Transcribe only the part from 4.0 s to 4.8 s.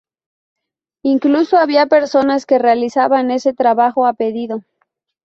a pedido.